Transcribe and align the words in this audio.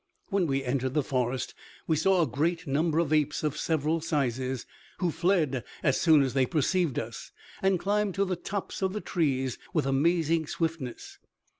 When 0.29 0.47
we 0.47 0.63
entered 0.63 0.95
the 0.95 1.03
forest 1.03 1.53
we 1.85 1.95
saw 1.95 2.23
a 2.23 2.27
great 2.27 2.65
number 2.65 2.97
of 2.97 3.13
apes 3.13 3.43
of 3.43 3.55
several 3.55 4.01
sizes, 4.01 4.65
who 4.97 5.11
fled 5.11 5.63
as 5.83 6.01
soon 6.01 6.23
as 6.23 6.33
they 6.33 6.47
perceived 6.47 6.97
us, 6.97 7.31
and 7.61 7.79
climbed 7.79 8.15
to 8.15 8.25
the 8.25 8.35
tops 8.35 8.81
of 8.81 8.93
the 8.93 8.99
trees 9.01 9.59
with 9.75 9.85
amazing 9.85 10.47
swiftness. 10.47 11.19